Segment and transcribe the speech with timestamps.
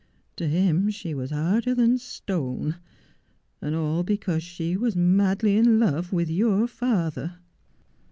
[0.37, 2.77] To him she was harder than stone,
[3.61, 7.35] and all because she was madly in love with your father.'